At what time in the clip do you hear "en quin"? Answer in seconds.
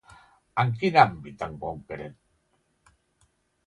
0.63-0.97